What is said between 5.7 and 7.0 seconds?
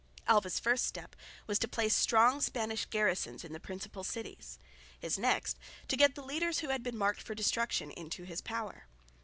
to get the leaders who had been